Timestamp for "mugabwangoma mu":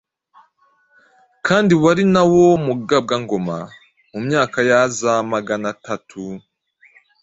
2.65-4.19